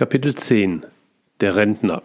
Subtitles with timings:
[0.00, 0.86] Kapitel 10
[1.42, 2.02] Der Rentner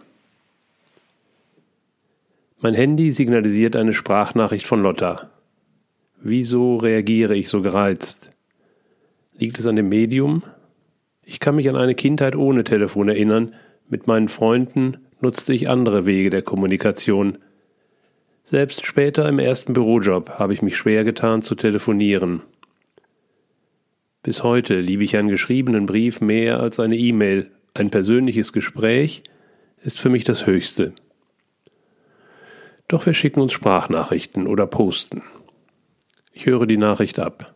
[2.60, 5.30] Mein Handy signalisiert eine Sprachnachricht von Lotta.
[6.20, 8.32] Wieso reagiere ich so gereizt?
[9.38, 10.42] Liegt es an dem Medium?
[11.24, 13.54] Ich kann mich an eine Kindheit ohne Telefon erinnern.
[13.88, 17.38] Mit meinen Freunden nutzte ich andere Wege der Kommunikation.
[18.44, 22.42] Selbst später im ersten Bürojob habe ich mich schwer getan zu telefonieren.
[24.22, 29.22] Bis heute liebe ich einen geschriebenen Brief mehr als eine E-Mail, ein persönliches Gespräch
[29.82, 30.92] ist für mich das Höchste.
[32.88, 35.22] Doch wir schicken uns Sprachnachrichten oder posten.
[36.32, 37.54] Ich höre die Nachricht ab.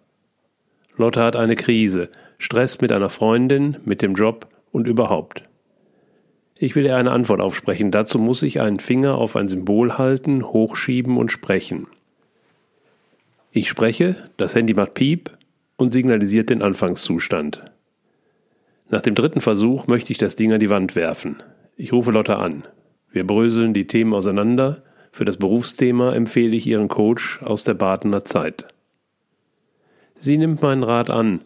[0.96, 5.44] Lotte hat eine Krise, Stress mit einer Freundin, mit dem Job und überhaupt.
[6.56, 7.90] Ich will ihr eine Antwort aufsprechen.
[7.90, 11.86] Dazu muss ich einen Finger auf ein Symbol halten, hochschieben und sprechen.
[13.50, 15.30] Ich spreche, das Handy macht Piep
[15.76, 17.62] und signalisiert den Anfangszustand.
[18.90, 21.42] Nach dem dritten Versuch möchte ich das Ding an die Wand werfen.
[21.76, 22.64] Ich rufe Lotte an.
[23.12, 24.82] Wir bröseln die Themen auseinander.
[25.12, 28.66] Für das Berufsthema empfehle ich ihren Coach aus der Badener Zeit.
[30.16, 31.40] Sie nimmt meinen Rat an.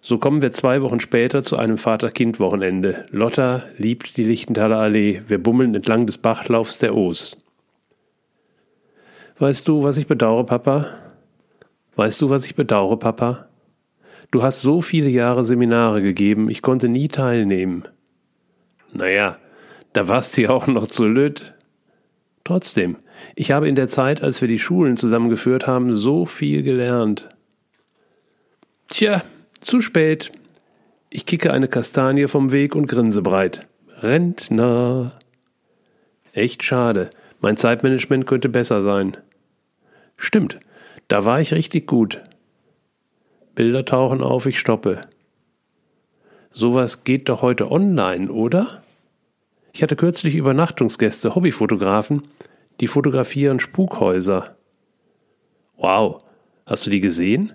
[0.00, 3.06] So kommen wir zwei Wochen später zu einem Vater-Kind-Wochenende.
[3.10, 5.22] Lotta liebt die Lichtenthaler Allee.
[5.28, 7.38] Wir bummeln entlang des Bachlaufs der Oos.
[9.38, 10.88] Weißt du, was ich bedauere, Papa?
[11.96, 13.48] Weißt du, was ich bedauere, Papa?
[14.32, 17.84] Du hast so viele Jahre Seminare gegeben, ich konnte nie teilnehmen.
[18.90, 19.36] Naja,
[19.92, 21.52] da warst du ja auch noch zu lütt.
[22.42, 22.96] Trotzdem,
[23.36, 27.28] ich habe in der Zeit, als wir die Schulen zusammengeführt haben, so viel gelernt.
[28.88, 29.22] Tja,
[29.60, 30.32] zu spät.
[31.10, 33.66] Ich kicke eine Kastanie vom Weg und grinse breit.
[33.98, 35.18] Rentner.
[36.32, 37.10] Echt schade.
[37.42, 39.18] Mein Zeitmanagement könnte besser sein.
[40.16, 40.58] Stimmt,
[41.08, 42.22] da war ich richtig gut.
[43.54, 45.02] Bilder tauchen auf, ich stoppe.
[46.50, 48.82] Sowas geht doch heute online, oder?
[49.72, 52.22] Ich hatte kürzlich Übernachtungsgäste, Hobbyfotografen,
[52.80, 54.56] die fotografieren Spukhäuser.
[55.76, 56.22] Wow,
[56.66, 57.54] hast du die gesehen?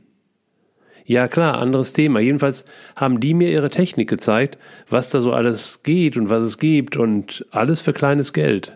[1.06, 2.20] Ja klar, anderes Thema.
[2.20, 2.66] Jedenfalls
[2.96, 4.58] haben die mir ihre Technik gezeigt,
[4.90, 8.76] was da so alles geht und was es gibt und alles für kleines Geld.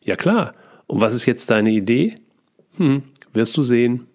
[0.00, 0.54] Ja klar.
[0.86, 2.16] Und was ist jetzt deine Idee?
[2.78, 4.06] Hm, wirst du sehen.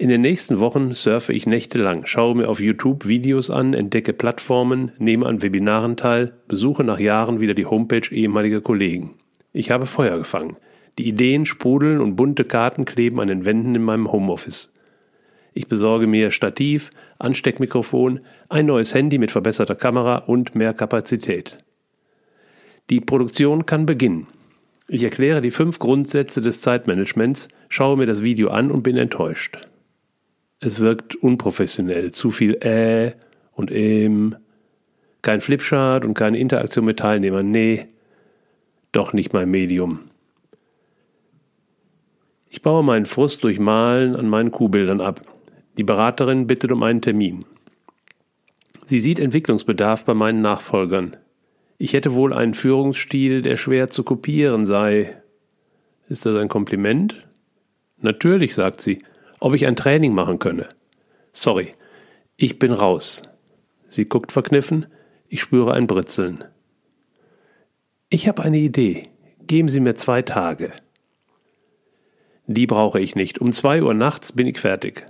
[0.00, 4.92] In den nächsten Wochen surfe ich nächtelang, schaue mir auf YouTube Videos an, entdecke Plattformen,
[4.98, 9.16] nehme an Webinaren teil, besuche nach Jahren wieder die Homepage ehemaliger Kollegen.
[9.52, 10.56] Ich habe Feuer gefangen.
[10.98, 14.72] Die Ideen sprudeln und bunte Karten kleben an den Wänden in meinem Homeoffice.
[15.52, 21.58] Ich besorge mir Stativ, Ansteckmikrofon, ein neues Handy mit verbesserter Kamera und mehr Kapazität.
[22.88, 24.28] Die Produktion kann beginnen.
[24.86, 29.58] Ich erkläre die fünf Grundsätze des Zeitmanagements, schaue mir das Video an und bin enttäuscht.
[30.60, 33.12] Es wirkt unprofessionell, zu viel äh
[33.52, 34.36] und ähm,
[35.22, 37.50] kein Flipchart und keine Interaktion mit Teilnehmern.
[37.50, 37.86] Nee,
[38.92, 40.00] doch nicht mein Medium.
[42.48, 45.22] Ich baue meinen Frust durch Malen an meinen Kuhbildern ab.
[45.76, 47.44] Die Beraterin bittet um einen Termin.
[48.86, 51.16] Sie sieht Entwicklungsbedarf bei meinen Nachfolgern.
[51.76, 55.22] Ich hätte wohl einen Führungsstil, der schwer zu kopieren sei.
[56.08, 57.28] Ist das ein Kompliment?
[58.00, 58.98] Natürlich, sagt sie
[59.40, 60.68] ob ich ein Training machen könne.
[61.32, 61.74] Sorry,
[62.36, 63.22] ich bin raus.
[63.88, 64.86] Sie guckt verkniffen,
[65.28, 66.44] ich spüre ein Britzeln.
[68.10, 69.08] Ich habe eine Idee.
[69.46, 70.72] Geben Sie mir zwei Tage.
[72.46, 73.38] Die brauche ich nicht.
[73.38, 75.06] Um zwei Uhr nachts bin ich fertig.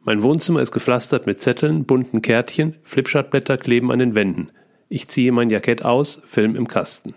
[0.00, 4.52] Mein Wohnzimmer ist gepflastert mit Zetteln, bunten Kärtchen, Flipchartblätter kleben an den Wänden.
[4.88, 7.14] Ich ziehe mein Jackett aus, Film im Kasten.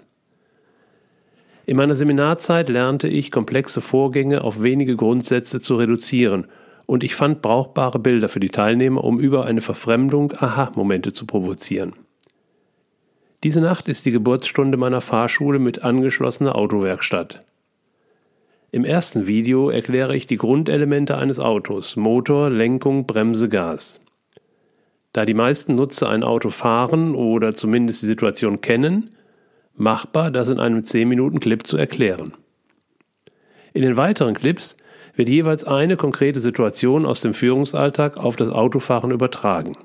[1.70, 6.48] In meiner Seminarzeit lernte ich, komplexe Vorgänge auf wenige Grundsätze zu reduzieren,
[6.88, 11.94] und ich fand brauchbare Bilder für die Teilnehmer, um über eine Verfremdung Aha-Momente zu provozieren.
[13.44, 17.46] Diese Nacht ist die Geburtsstunde meiner Fahrschule mit angeschlossener Autowerkstatt.
[18.72, 24.00] Im ersten Video erkläre ich die Grundelemente eines Autos Motor, Lenkung, Bremse, Gas.
[25.14, 29.12] Da die meisten Nutzer ein Auto fahren oder zumindest die Situation kennen,
[29.80, 32.34] machbar, das in einem 10-Minuten-Clip zu erklären.
[33.74, 34.78] In den weiteren Clips
[35.16, 39.78] wird jeweils eine konkrete Situation aus dem Führungsalltag auf das Autofahren übertragen.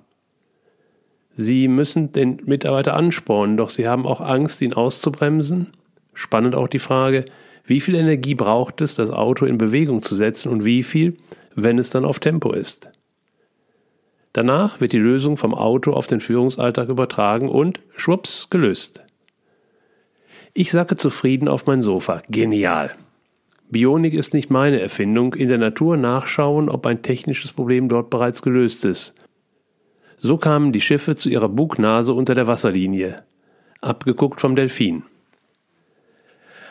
[1.36, 5.72] Sie müssen den Mitarbeiter anspornen, doch sie haben auch Angst, ihn auszubremsen.
[6.12, 7.24] Spannend auch die Frage,
[7.66, 11.16] wie viel Energie braucht es, das Auto in Bewegung zu setzen und wie viel,
[11.54, 12.88] wenn es dann auf Tempo ist.
[14.32, 19.02] Danach wird die Lösung vom Auto auf den Führungsalltag übertragen und schwupps gelöst.
[20.56, 22.22] Ich sacke zufrieden auf mein Sofa.
[22.30, 22.92] Genial.
[23.70, 25.34] Bionik ist nicht meine Erfindung.
[25.34, 29.16] In der Natur nachschauen, ob ein technisches Problem dort bereits gelöst ist.
[30.16, 33.24] So kamen die Schiffe zu ihrer Bugnase unter der Wasserlinie,
[33.80, 35.02] abgeguckt vom Delfin.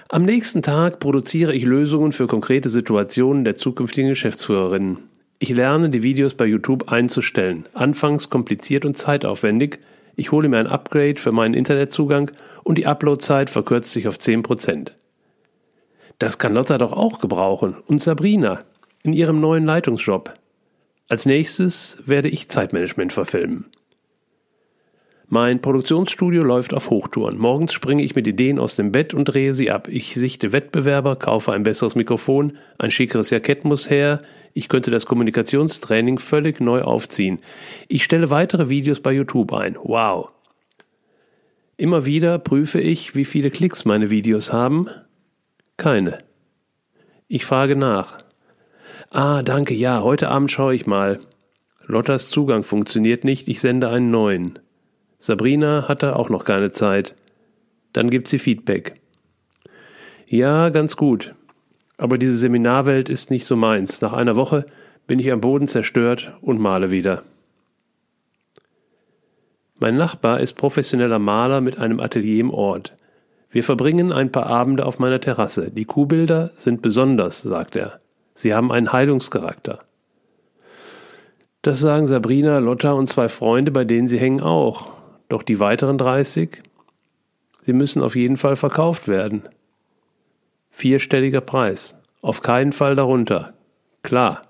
[0.07, 4.99] Am nächsten Tag produziere ich Lösungen für konkrete Situationen der zukünftigen Geschäftsführerinnen.
[5.39, 7.67] Ich lerne, die Videos bei YouTube einzustellen.
[7.73, 9.79] Anfangs kompliziert und zeitaufwendig.
[10.15, 12.31] Ich hole mir ein Upgrade für meinen Internetzugang
[12.63, 14.91] und die Uploadzeit verkürzt sich auf 10%.
[16.19, 17.75] Das kann Lotta doch auch gebrauchen.
[17.87, 18.61] Und Sabrina
[19.03, 20.33] in ihrem neuen Leitungsjob.
[21.09, 23.65] Als nächstes werde ich Zeitmanagement verfilmen.
[25.27, 27.37] Mein Produktionsstudio läuft auf Hochtouren.
[27.37, 29.87] Morgens springe ich mit Ideen aus dem Bett und drehe sie ab.
[29.87, 34.21] Ich sichte Wettbewerber, kaufe ein besseres Mikrofon, ein schickeres Jackett muss her.
[34.53, 37.39] Ich könnte das Kommunikationstraining völlig neu aufziehen.
[37.87, 39.75] Ich stelle weitere Videos bei YouTube ein.
[39.81, 40.32] Wow.
[41.77, 44.89] Immer wieder prüfe ich, wie viele Klicks meine Videos haben.
[45.77, 46.19] Keine.
[47.27, 48.19] Ich frage nach.
[49.09, 51.19] Ah, danke, ja, heute Abend schaue ich mal.
[51.85, 54.59] Lottas Zugang funktioniert nicht, ich sende einen neuen.
[55.19, 57.15] Sabrina hatte auch noch keine Zeit.
[57.91, 59.01] Dann gibt sie Feedback.
[60.27, 61.33] Ja, ganz gut.
[61.97, 64.01] Aber diese Seminarwelt ist nicht so meins.
[64.01, 64.65] Nach einer Woche
[65.07, 67.23] bin ich am Boden zerstört und male wieder.
[69.79, 72.93] Mein Nachbar ist professioneller Maler mit einem Atelier im Ort.
[73.49, 75.69] Wir verbringen ein paar Abende auf meiner Terrasse.
[75.71, 77.99] Die Kuhbilder sind besonders, sagt er.
[78.35, 79.79] Sie haben einen Heilungscharakter.
[81.61, 84.87] Das sagen Sabrina, Lotta und zwei Freunde, bei denen sie hängen, auch.
[85.29, 86.61] Doch die weiteren 30?
[87.61, 89.43] Sie müssen auf jeden Fall verkauft werden.
[90.69, 91.95] Vierstelliger Preis.
[92.21, 93.53] Auf keinen Fall darunter.
[94.01, 94.41] Klar.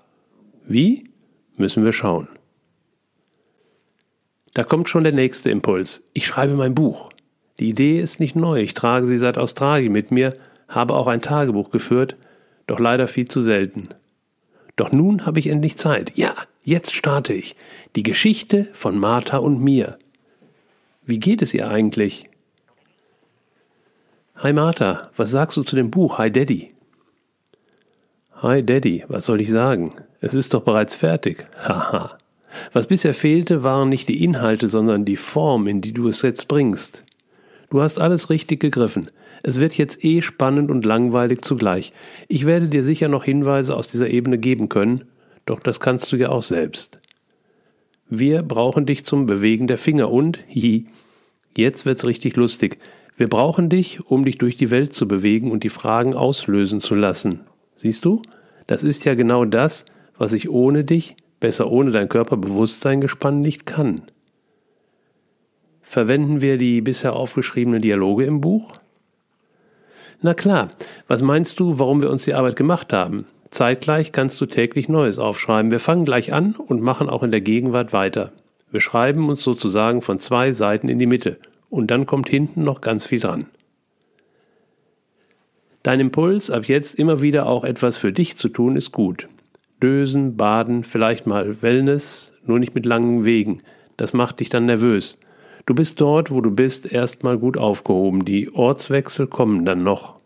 [0.66, 1.04] Wie?
[1.56, 2.28] Müssen wir schauen.
[4.54, 6.02] Da kommt schon der nächste Impuls.
[6.12, 7.10] Ich schreibe mein Buch.
[7.58, 8.60] Die Idee ist nicht neu.
[8.60, 10.34] Ich trage sie seit Australien mit mir,
[10.68, 12.16] habe auch ein Tagebuch geführt
[12.66, 13.88] doch leider viel zu selten.
[14.76, 16.16] Doch nun habe ich endlich Zeit.
[16.16, 17.54] Ja, jetzt starte ich.
[17.96, 19.98] Die Geschichte von Martha und mir.
[21.04, 22.28] Wie geht es ihr eigentlich?
[24.36, 26.74] Hi Martha, was sagst du zu dem Buch Hi Daddy?
[28.36, 29.94] Hi Daddy, was soll ich sagen?
[30.20, 31.46] Es ist doch bereits fertig.
[31.56, 32.18] Haha.
[32.72, 36.48] Was bisher fehlte, waren nicht die Inhalte, sondern die Form, in die du es jetzt
[36.48, 37.04] bringst.
[37.70, 39.08] Du hast alles richtig gegriffen.
[39.42, 41.92] Es wird jetzt eh spannend und langweilig zugleich.
[42.28, 45.04] Ich werde dir sicher noch Hinweise aus dieser Ebene geben können,
[45.44, 46.98] doch das kannst du ja auch selbst.
[48.08, 50.86] Wir brauchen dich zum Bewegen der Finger und, hihi,
[51.56, 52.78] jetzt wird's richtig lustig.
[53.16, 56.94] Wir brauchen dich, um dich durch die Welt zu bewegen und die Fragen auslösen zu
[56.94, 57.40] lassen.
[57.76, 58.22] Siehst du?
[58.66, 59.84] Das ist ja genau das,
[60.16, 64.00] was ich ohne dich, besser ohne dein Körperbewusstsein gespannt, nicht kann.
[65.82, 68.72] Verwenden wir die bisher aufgeschriebenen Dialoge im Buch?
[70.22, 70.70] Na klar,
[71.06, 73.26] was meinst du, warum wir uns die Arbeit gemacht haben?
[73.50, 75.70] Zeitgleich kannst du täglich Neues aufschreiben.
[75.70, 78.32] Wir fangen gleich an und machen auch in der Gegenwart weiter.
[78.70, 81.36] Wir schreiben uns sozusagen von zwei Seiten in die Mitte
[81.68, 83.48] und dann kommt hinten noch ganz viel dran.
[85.82, 89.28] Dein Impuls, ab jetzt immer wieder auch etwas für dich zu tun, ist gut.
[89.82, 93.62] Dösen, baden, vielleicht mal Wellness, nur nicht mit langen Wegen.
[93.96, 95.18] Das macht dich dann nervös.
[95.66, 98.24] Du bist dort, wo du bist, erstmal gut aufgehoben.
[98.24, 100.16] Die Ortswechsel kommen dann noch.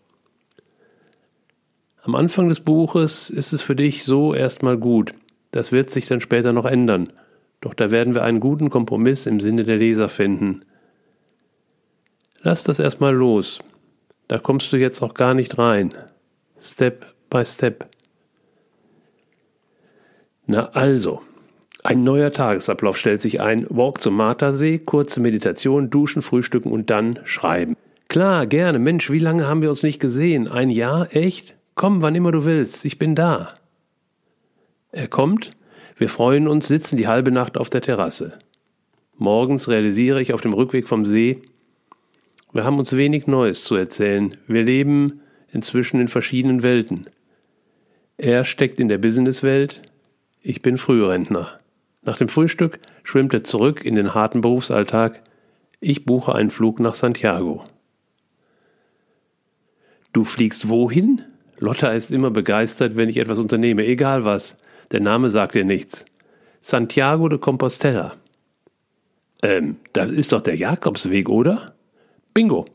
[2.03, 5.13] Am Anfang des Buches ist es für dich so erstmal gut.
[5.51, 7.13] Das wird sich dann später noch ändern.
[7.61, 10.65] Doch da werden wir einen guten Kompromiss im Sinne der Leser finden.
[12.41, 13.59] Lass das erstmal los.
[14.29, 15.95] Da kommst du jetzt auch gar nicht rein.
[16.61, 17.89] Step by Step.
[20.49, 21.21] Na also,
[21.85, 23.67] ein neuer Tagesablauf stellt sich ein.
[23.71, 27.77] Walk zum Martersee, kurze Meditation, duschen, frühstücken und dann schreiben.
[28.09, 28.81] Klar, gerne.
[28.81, 30.49] Mensch, wie lange haben wir uns nicht gesehen?
[30.49, 31.15] Ein Jahr?
[31.15, 31.55] Echt?
[31.77, 32.85] Komm, wann immer du willst.
[32.85, 33.55] Ich bin da.
[34.91, 35.51] Er kommt.
[35.97, 38.39] Wir freuen uns, sitzen die halbe Nacht auf der Terrasse.
[39.17, 41.43] Morgens realisiere ich auf dem Rückweg vom See,
[42.53, 44.37] wir haben uns wenig Neues zu erzählen.
[44.47, 45.21] Wir leben
[45.53, 47.07] inzwischen in verschiedenen Welten.
[48.17, 49.83] Er steckt in der Businesswelt,
[50.43, 51.61] ich bin Frührentner.
[52.03, 55.23] Nach dem Frühstück schwimmt er zurück in den harten Berufsalltag.
[55.81, 57.65] Ich buche einen Flug nach Santiago.
[60.13, 61.23] Du fliegst wohin?
[61.59, 64.57] Lotta ist immer begeistert, wenn ich etwas unternehme, egal was.
[64.91, 66.07] Der Name sagt ihr nichts.
[66.61, 68.15] Santiago de Compostela.
[69.43, 71.75] Ähm, das ist doch der Jakobsweg, oder?
[72.33, 72.67] Bingo.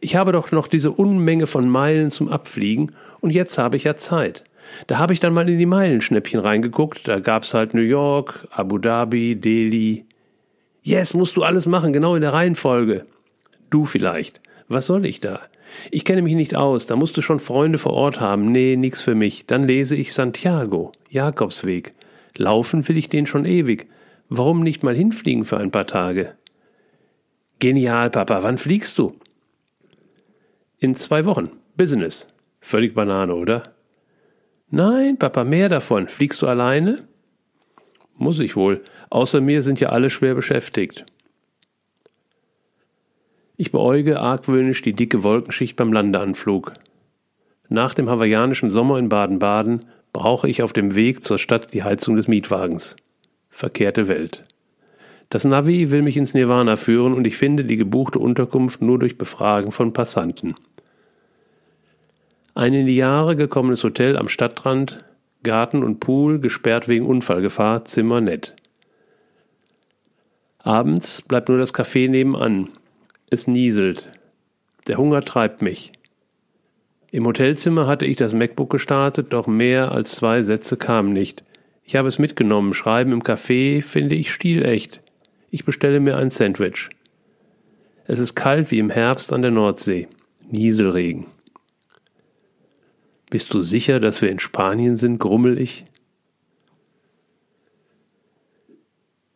[0.00, 3.96] Ich habe doch noch diese Unmenge von Meilen zum Abfliegen und jetzt habe ich ja
[3.96, 4.44] Zeit.
[4.86, 7.06] Da habe ich dann mal in die Meilenschnäppchen reingeguckt.
[7.08, 10.04] Da gab's halt New York, Abu Dhabi, Delhi.
[10.82, 13.06] Yes, musst du alles machen, genau in der Reihenfolge.
[13.70, 14.40] Du vielleicht.
[14.68, 15.40] Was soll ich da?
[15.90, 18.52] Ich kenne mich nicht aus, da musst du schon Freunde vor Ort haben.
[18.52, 19.46] Nee, nix für mich.
[19.46, 21.92] Dann lese ich Santiago, Jakobsweg.
[22.36, 23.86] Laufen will ich den schon ewig.
[24.28, 26.34] Warum nicht mal hinfliegen für ein paar Tage?
[27.58, 29.14] Genial, Papa, wann fliegst du?
[30.78, 31.50] In zwei Wochen.
[31.76, 32.26] Business.
[32.60, 33.75] Völlig Banane, oder?
[34.70, 36.08] Nein, Papa, mehr davon.
[36.08, 37.06] Fliegst du alleine?
[38.16, 38.82] Muss ich wohl.
[39.10, 41.06] Außer mir sind ja alle schwer beschäftigt.
[43.56, 46.74] Ich beäuge argwöhnisch die dicke Wolkenschicht beim Landeanflug.
[47.68, 52.16] Nach dem hawaiianischen Sommer in Baden-Baden brauche ich auf dem Weg zur Stadt die Heizung
[52.16, 52.96] des Mietwagens.
[53.50, 54.44] Verkehrte Welt.
[55.30, 59.18] Das Navi will mich ins Nirvana führen und ich finde die gebuchte Unterkunft nur durch
[59.18, 60.54] Befragen von Passanten.
[62.56, 65.04] Ein in die Jahre gekommenes Hotel am Stadtrand,
[65.42, 68.54] Garten und Pool, gesperrt wegen Unfallgefahr, Zimmer nett.
[70.60, 72.70] Abends bleibt nur das Café nebenan.
[73.28, 74.10] Es nieselt.
[74.86, 75.92] Der Hunger treibt mich.
[77.10, 81.44] Im Hotelzimmer hatte ich das MacBook gestartet, doch mehr als zwei Sätze kamen nicht.
[81.84, 82.72] Ich habe es mitgenommen.
[82.72, 85.02] Schreiben im Café finde ich stilecht.
[85.50, 86.88] Ich bestelle mir ein Sandwich.
[88.06, 90.08] Es ist kalt wie im Herbst an der Nordsee.
[90.50, 91.26] Nieselregen.
[93.28, 95.18] Bist du sicher, dass wir in Spanien sind?
[95.18, 95.84] grummel ich.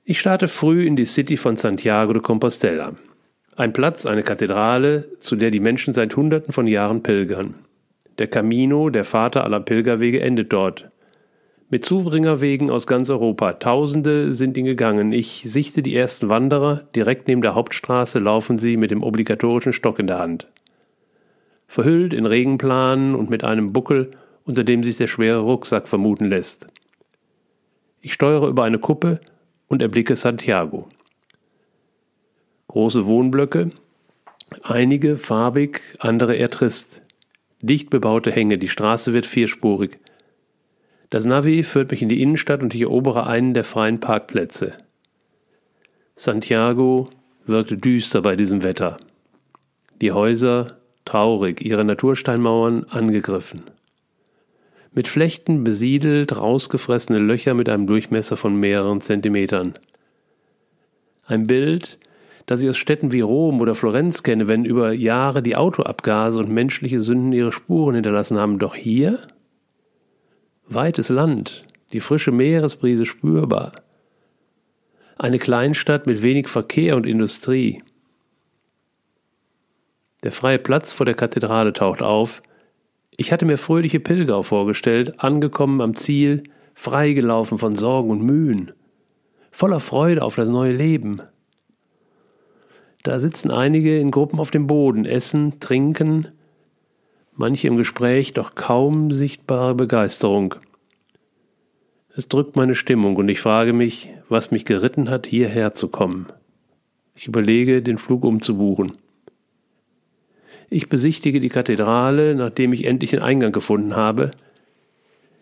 [0.05, 2.95] Ich starte früh in die City von Santiago de Compostela.
[3.57, 7.55] Ein Platz, eine Kathedrale, zu der die Menschen seit Hunderten von Jahren pilgern.
[8.19, 10.91] Der Camino, der Vater aller Pilgerwege, endet dort.
[11.69, 13.55] Mit Zubringerwegen aus ganz Europa.
[13.55, 15.13] Tausende sind ihn gegangen.
[15.13, 16.89] Ich sichte die ersten Wanderer.
[16.95, 20.49] Direkt neben der Hauptstraße laufen sie mit dem obligatorischen Stock in der Hand
[21.71, 24.11] verhüllt in Regenplanen und mit einem Buckel,
[24.45, 26.67] unter dem sich der schwere Rucksack vermuten lässt.
[28.01, 29.21] Ich steuere über eine Kuppe
[29.69, 30.89] und erblicke Santiago.
[32.67, 33.71] Große Wohnblöcke,
[34.65, 37.03] einige farbig, andere eher trist.
[37.63, 40.01] Dicht bebaute Hänge, die Straße wird vierspurig.
[41.09, 44.73] Das Navi führt mich in die Innenstadt und ich erobere einen der freien Parkplätze.
[46.17, 47.07] Santiago
[47.47, 48.99] wirkte düster bei diesem Wetter.
[50.01, 50.80] Die Häuser
[51.11, 53.63] traurig, ihre Natursteinmauern angegriffen.
[54.93, 59.75] Mit Flechten besiedelt, rausgefressene Löcher mit einem Durchmesser von mehreren Zentimetern.
[61.27, 61.99] Ein Bild,
[62.47, 66.51] das ich aus Städten wie Rom oder Florenz kenne, wenn über Jahre die Autoabgase und
[66.51, 68.59] menschliche Sünden ihre Spuren hinterlassen haben.
[68.59, 69.19] Doch hier?
[70.69, 73.73] Weites Land, die frische Meeresbrise spürbar.
[75.19, 77.83] Eine Kleinstadt mit wenig Verkehr und Industrie.
[80.23, 82.43] Der freie Platz vor der Kathedrale taucht auf.
[83.17, 86.43] Ich hatte mir fröhliche Pilger vorgestellt, angekommen am Ziel,
[86.75, 88.73] freigelaufen von Sorgen und Mühen,
[89.51, 91.23] voller Freude auf das neue Leben.
[93.03, 96.29] Da sitzen einige in Gruppen auf dem Boden, essen, trinken,
[97.35, 100.55] manche im Gespräch, doch kaum sichtbare Begeisterung.
[102.15, 106.27] Es drückt meine Stimmung und ich frage mich, was mich geritten hat, hierher zu kommen.
[107.15, 108.93] Ich überlege, den Flug umzubuchen.
[110.71, 114.31] Ich besichtige die Kathedrale, nachdem ich endlich den Eingang gefunden habe.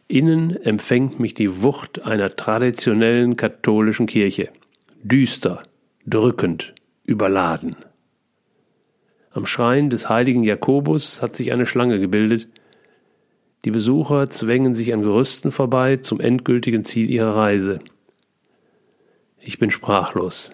[0.08, 4.48] Innen empfängt mich die Wucht einer traditionellen katholischen Kirche.
[5.02, 5.62] Düster,
[6.06, 7.76] drückend, überladen.
[9.30, 12.48] Am Schrein des heiligen Jakobus hat sich eine Schlange gebildet.
[13.66, 17.80] Die Besucher zwängen sich an Gerüsten vorbei zum endgültigen Ziel ihrer Reise.
[19.38, 20.52] Ich bin sprachlos.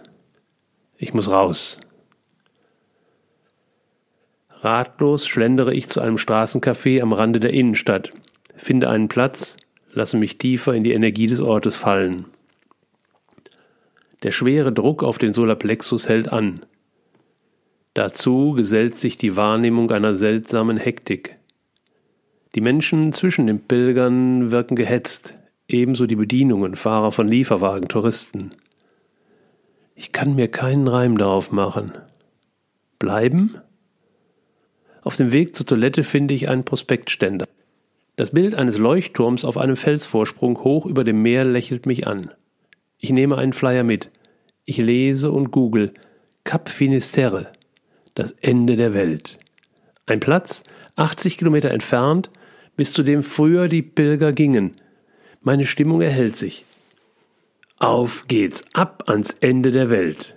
[0.99, 1.81] Ich muss raus.
[4.65, 8.13] Ratlos schlendere ich zu einem Straßencafé am Rande der Innenstadt,
[8.57, 9.59] finde einen Platz,
[9.93, 12.25] lasse mich tiefer in die Energie des Ortes fallen.
[14.23, 16.65] Der schwere Druck auf den Solarplexus hält an.
[17.93, 21.37] Dazu gesellt sich die Wahrnehmung einer seltsamen Hektik.
[22.55, 25.37] Die Menschen zwischen den Pilgern wirken gehetzt,
[25.69, 28.51] ebenso die Bedienungen, Fahrer von Lieferwagen, Touristen.
[29.95, 31.93] Ich kann mir keinen Reim darauf machen.
[32.99, 33.59] Bleiben?
[35.05, 37.45] Auf dem Weg zur Toilette finde ich einen Prospektständer.
[38.17, 42.31] Das Bild eines Leuchtturms auf einem Felsvorsprung hoch über dem Meer lächelt mich an.
[42.99, 44.09] Ich nehme einen Flyer mit.
[44.65, 45.93] Ich lese und google
[46.45, 47.53] Cap Finisterre,
[48.15, 49.39] das Ende der Welt.
[50.07, 50.63] Ein Platz,
[50.97, 52.31] 80 Kilometer entfernt,
[52.75, 54.73] bis zu dem früher die Pilger gingen.
[55.43, 56.65] Meine Stimmung erhält sich.
[57.79, 60.35] Auf geht's, ab ans Ende der Welt.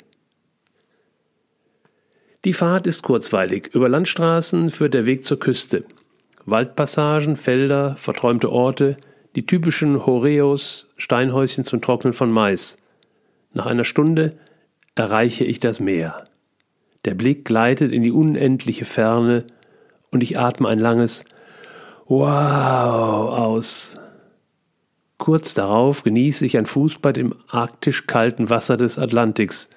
[2.48, 3.72] Die Fahrt ist kurzweilig.
[3.74, 5.84] Über Landstraßen führt der Weg zur Küste.
[6.46, 8.96] Waldpassagen, Felder, verträumte Orte,
[9.36, 12.78] die typischen Horeos, Steinhäuschen zum Trocknen von Mais.
[13.52, 14.38] Nach einer Stunde
[14.96, 16.24] erreiche ich das Meer.
[17.04, 19.44] Der Blick gleitet in die unendliche Ferne
[20.12, 21.26] und ich atme ein langes
[22.08, 23.96] Wow aus.
[25.18, 29.68] Kurz darauf genieße ich ein Fußbad im arktisch kalten Wasser des Atlantiks,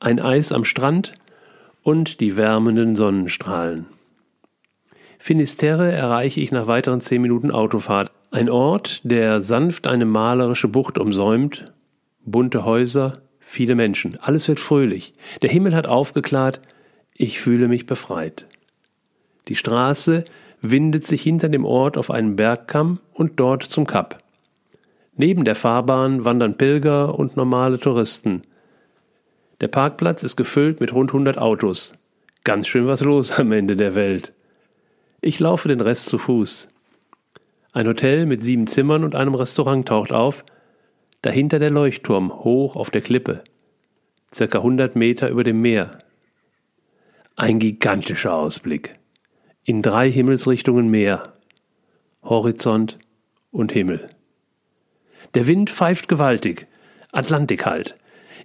[0.00, 1.12] ein Eis am Strand
[1.88, 3.86] und die wärmenden Sonnenstrahlen.
[5.18, 8.12] Finisterre erreiche ich nach weiteren zehn Minuten Autofahrt.
[8.30, 11.64] Ein Ort, der sanft eine malerische Bucht umsäumt,
[12.26, 14.18] bunte Häuser, viele Menschen.
[14.20, 15.14] Alles wird fröhlich.
[15.40, 16.60] Der Himmel hat aufgeklärt.
[17.14, 18.46] Ich fühle mich befreit.
[19.48, 20.26] Die Straße
[20.60, 24.22] windet sich hinter dem Ort auf einen Bergkamm und dort zum Kap.
[25.16, 28.42] Neben der Fahrbahn wandern Pilger und normale Touristen.
[29.60, 31.94] Der Parkplatz ist gefüllt mit rund 100 Autos.
[32.44, 34.32] Ganz schön was los am Ende der Welt.
[35.20, 36.68] Ich laufe den Rest zu Fuß.
[37.72, 40.44] Ein Hotel mit sieben Zimmern und einem Restaurant taucht auf,
[41.22, 43.42] dahinter der Leuchtturm hoch auf der Klippe,
[44.32, 45.98] circa 100 Meter über dem Meer.
[47.34, 48.94] Ein gigantischer Ausblick.
[49.64, 51.34] In drei Himmelsrichtungen Meer,
[52.22, 52.98] Horizont
[53.50, 54.08] und Himmel.
[55.34, 56.68] Der Wind pfeift gewaltig,
[57.12, 57.97] Atlantik halt.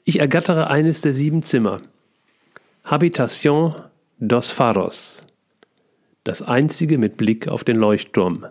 [0.06, 1.82] Ich ergattere eines der sieben Zimmer.
[2.84, 3.74] Habitation
[4.20, 5.24] dos Faros.
[6.26, 8.46] Das einzige mit Blick auf den Leuchtturm.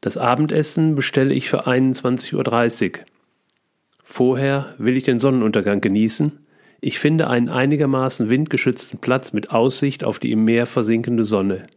[0.00, 3.04] Das Abendessen bestelle ich für 21.30 Uhr.
[4.02, 6.32] Vorher will ich den Sonnenuntergang genießen.
[6.80, 11.68] Ich finde einen einigermaßen windgeschützten Platz mit Aussicht auf die im Meer versinkende Sonne.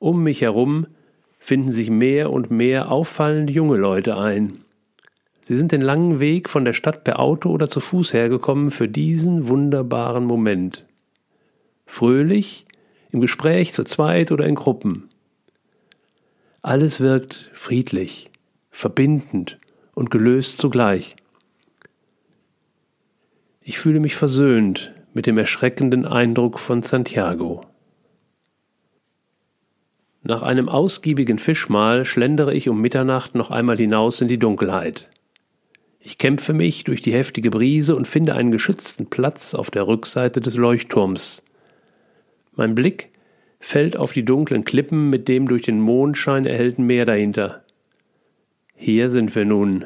[0.00, 0.88] Um mich herum
[1.38, 4.65] finden sich mehr und mehr auffallend junge Leute ein.
[5.46, 8.88] Sie sind den langen Weg von der Stadt per Auto oder zu Fuß hergekommen für
[8.88, 10.84] diesen wunderbaren Moment.
[11.86, 12.64] Fröhlich,
[13.12, 15.08] im Gespräch zu zweit oder in Gruppen.
[16.62, 18.28] Alles wirkt friedlich,
[18.72, 19.60] verbindend
[19.94, 21.14] und gelöst zugleich.
[23.60, 27.64] Ich fühle mich versöhnt mit dem erschreckenden Eindruck von Santiago.
[30.24, 35.08] Nach einem ausgiebigen Fischmahl schlendere ich um Mitternacht noch einmal hinaus in die Dunkelheit.
[36.06, 40.40] Ich kämpfe mich durch die heftige Brise und finde einen geschützten Platz auf der Rückseite
[40.40, 41.42] des Leuchtturms.
[42.54, 43.10] Mein Blick
[43.58, 47.64] fällt auf die dunklen Klippen mit dem durch den Mondschein erhellten Meer dahinter.
[48.76, 49.84] Hier sind wir nun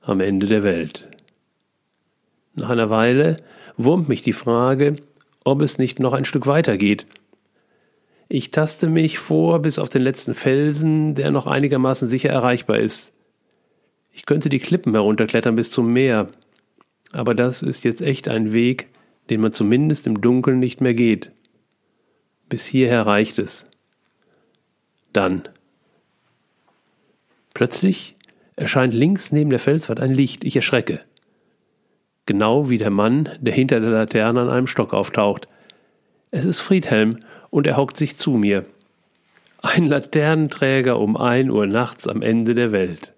[0.00, 1.10] am Ende der Welt.
[2.54, 3.36] Nach einer Weile
[3.76, 4.96] wurmt mich die Frage,
[5.44, 7.04] ob es nicht noch ein Stück weiter geht
[8.34, 13.12] ich taste mich vor bis auf den letzten Felsen, der noch einigermaßen sicher erreichbar ist.
[14.12, 16.28] Ich könnte die Klippen herunterklettern bis zum Meer,
[17.12, 18.88] aber das ist jetzt echt ein Weg,
[19.30, 21.32] den man zumindest im Dunkeln nicht mehr geht.
[22.48, 23.66] Bis hierher reicht es.
[25.12, 25.48] Dann.
[27.54, 28.16] Plötzlich
[28.56, 30.44] erscheint links neben der Felswand ein Licht.
[30.44, 31.00] Ich erschrecke.
[32.26, 35.48] Genau wie der Mann, der hinter der Laterne an einem Stock auftaucht.
[36.30, 37.18] Es ist Friedhelm
[37.50, 38.64] und er hockt sich zu mir.
[39.60, 43.14] Ein Laternenträger um ein Uhr nachts am Ende der Welt.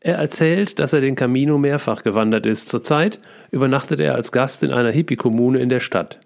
[0.00, 2.70] Er erzählt, dass er den Camino mehrfach gewandert ist.
[2.70, 6.20] Zurzeit übernachtet er als Gast in einer Hippie-Kommune in der Stadt.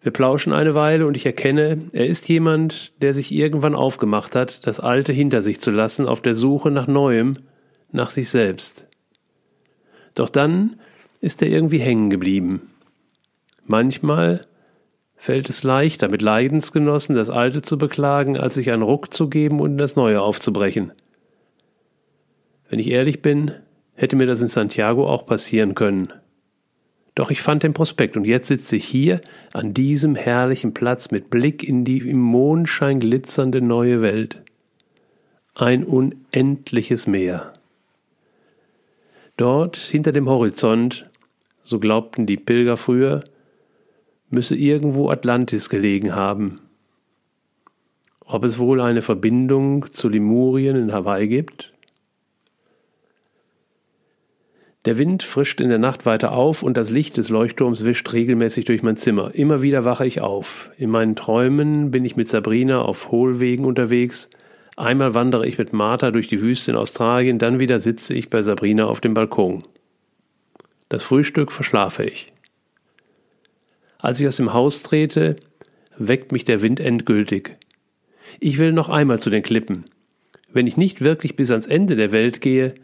[0.00, 4.64] Wir plauschen eine Weile und ich erkenne, er ist jemand, der sich irgendwann aufgemacht hat,
[4.64, 7.32] das Alte hinter sich zu lassen, auf der Suche nach Neuem,
[7.90, 8.86] nach sich selbst.
[10.14, 10.76] Doch dann
[11.20, 12.70] ist er irgendwie hängen geblieben.
[13.64, 14.42] Manchmal
[15.16, 19.58] fällt es leichter, mit Leidensgenossen das Alte zu beklagen, als sich einen Ruck zu geben
[19.58, 20.92] und in das Neue aufzubrechen.
[22.68, 23.52] Wenn ich ehrlich bin,
[23.94, 26.12] hätte mir das in Santiago auch passieren können.
[27.14, 29.22] Doch ich fand den Prospekt und jetzt sitze ich hier
[29.54, 34.42] an diesem herrlichen Platz mit Blick in die im Mondschein glitzernde neue Welt.
[35.54, 37.54] Ein unendliches Meer.
[39.38, 41.08] Dort hinter dem Horizont,
[41.62, 43.24] so glaubten die Pilger früher,
[44.28, 46.60] müsse irgendwo Atlantis gelegen haben.
[48.26, 51.72] Ob es wohl eine Verbindung zu Lemurien in Hawaii gibt?
[54.86, 58.66] Der Wind frischt in der Nacht weiter auf und das Licht des Leuchtturms wischt regelmäßig
[58.66, 59.34] durch mein Zimmer.
[59.34, 60.70] Immer wieder wache ich auf.
[60.78, 64.30] In meinen Träumen bin ich mit Sabrina auf Hohlwegen unterwegs.
[64.76, 68.42] Einmal wandere ich mit Martha durch die Wüste in Australien, dann wieder sitze ich bei
[68.42, 69.64] Sabrina auf dem Balkon.
[70.88, 72.32] Das Frühstück verschlafe ich.
[73.98, 75.34] Als ich aus dem Haus trete,
[75.98, 77.56] weckt mich der Wind endgültig.
[78.38, 79.86] Ich will noch einmal zu den Klippen.
[80.52, 82.74] Wenn ich nicht wirklich bis ans Ende der Welt gehe,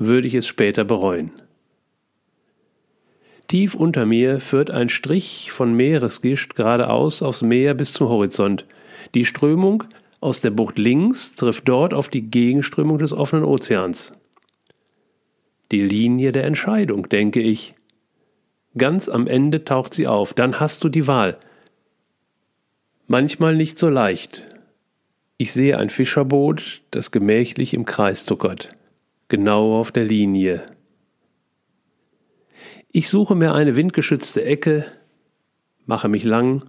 [0.00, 1.30] würde ich es später bereuen.
[3.46, 8.64] Tief unter mir führt ein Strich von Meeresgischt geradeaus aufs Meer bis zum Horizont.
[9.14, 9.84] Die Strömung
[10.20, 14.14] aus der Bucht links trifft dort auf die Gegenströmung des offenen Ozeans.
[15.70, 17.74] Die Linie der Entscheidung, denke ich.
[18.76, 21.38] Ganz am Ende taucht sie auf, dann hast du die Wahl.
[23.06, 24.46] Manchmal nicht so leicht.
[25.36, 28.68] Ich sehe ein Fischerboot, das gemächlich im Kreis tuckert,
[29.30, 30.66] genau auf der Linie.
[32.92, 34.84] Ich suche mir eine windgeschützte Ecke,
[35.86, 36.68] mache mich lang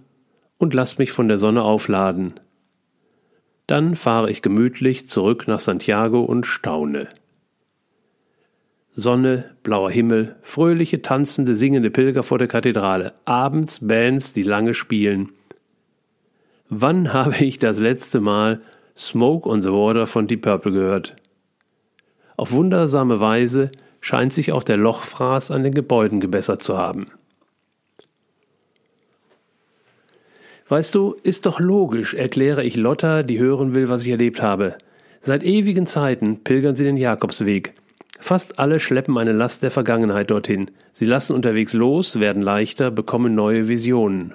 [0.56, 2.40] und lasse mich von der Sonne aufladen.
[3.66, 7.08] Dann fahre ich gemütlich zurück nach Santiago und staune.
[8.94, 15.32] Sonne, blauer Himmel, fröhliche, tanzende, singende Pilger vor der Kathedrale, abends Bands, die lange spielen,
[16.74, 18.62] Wann habe ich das letzte Mal
[18.96, 21.16] Smoke on the Water von Deep Purple gehört?
[22.42, 27.06] Auf wundersame Weise scheint sich auch der Lochfraß an den Gebäuden gebessert zu haben.
[30.68, 34.74] Weißt du, ist doch logisch, erkläre ich Lotta, die hören will, was ich erlebt habe.
[35.20, 37.74] Seit ewigen Zeiten pilgern sie den Jakobsweg.
[38.18, 40.72] Fast alle schleppen eine Last der Vergangenheit dorthin.
[40.92, 44.34] Sie lassen unterwegs los, werden leichter, bekommen neue Visionen.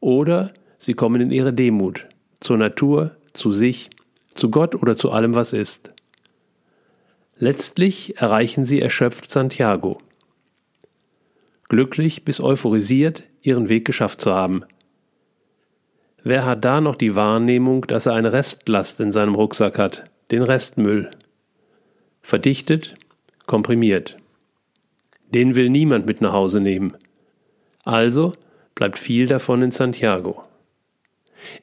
[0.00, 2.04] Oder Sie kommen in ihre Demut,
[2.40, 3.90] zur Natur, zu sich,
[4.34, 5.94] zu Gott oder zu allem, was ist.
[7.42, 9.98] Letztlich erreichen sie erschöpft Santiago.
[11.68, 14.62] Glücklich bis euphorisiert, ihren Weg geschafft zu haben.
[16.22, 20.44] Wer hat da noch die Wahrnehmung, dass er eine Restlast in seinem Rucksack hat, den
[20.44, 21.10] Restmüll?
[22.22, 22.94] Verdichtet,
[23.46, 24.16] komprimiert.
[25.34, 26.96] Den will niemand mit nach Hause nehmen.
[27.82, 28.30] Also
[28.76, 30.44] bleibt viel davon in Santiago.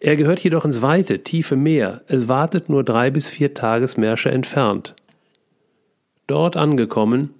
[0.01, 4.93] Er gehört jedoch ins weite, tiefe Meer, es wartet nur drei bis vier Tagesmärsche entfernt.
[6.29, 7.33] Dort angekommen,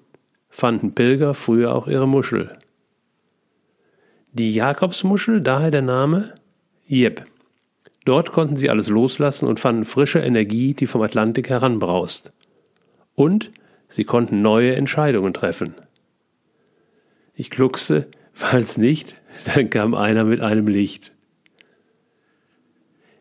[0.49, 2.58] fanden Pilger früher auch ihre Muschel.
[4.34, 6.34] Die Jakobsmuschel, daher der Name?
[6.88, 7.23] Jep.
[8.04, 12.32] Dort konnten sie alles loslassen und fanden frische Energie, die vom Atlantik heranbraust.
[13.13, 13.52] Und
[13.89, 15.75] sie konnten neue Entscheidungen treffen.
[17.36, 19.15] Ich gluckse, falls nicht,
[19.54, 21.12] dann kam einer mit einem Licht.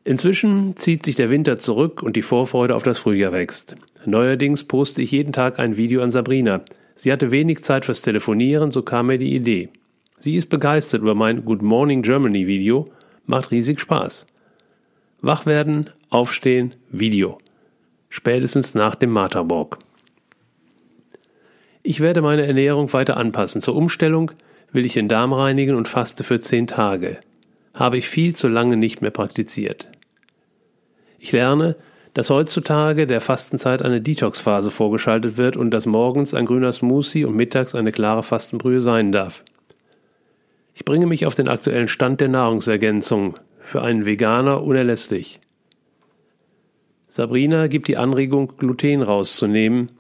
[0.08, 3.76] Inzwischen zieht sich der Winter zurück und die Vorfreude auf das Frühjahr wächst.
[4.06, 6.62] Neuerdings poste ich jeden Tag ein Video an Sabrina.
[6.94, 9.68] Sie hatte wenig Zeit fürs Telefonieren, so kam mir die Idee.
[10.18, 12.90] Sie ist begeistert über mein Good Morning Germany Video,
[13.26, 14.26] macht riesig Spaß.
[15.20, 17.36] Wach werden, aufstehen, Video.
[18.08, 19.78] Spätestens nach dem Marterborg.
[21.82, 23.60] Ich werde meine Ernährung weiter anpassen.
[23.60, 24.32] Zur Umstellung
[24.72, 27.18] will ich den Darm reinigen und faste für zehn Tage.
[27.74, 29.86] Habe ich viel zu lange nicht mehr praktiziert.
[31.18, 31.76] Ich lerne,
[32.14, 37.36] dass heutzutage der Fastenzeit eine Detox-Phase vorgeschaltet wird und dass morgens ein grüner Smoothie und
[37.36, 39.44] mittags eine klare Fastenbrühe sein darf.
[40.74, 45.40] Ich bringe mich auf den aktuellen Stand der Nahrungsergänzung, für einen Veganer unerlässlich.
[47.08, 49.92] Sabrina gibt die Anregung, Gluten rauszunehmen.